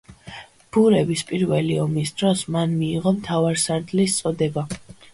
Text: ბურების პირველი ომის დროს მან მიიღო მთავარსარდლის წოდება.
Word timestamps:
ბურების 0.77 1.23
პირველი 1.33 1.77
ომის 1.83 2.15
დროს 2.23 2.43
მან 2.57 2.75
მიიღო 2.83 3.17
მთავარსარდლის 3.21 4.21
წოდება. 4.25 4.69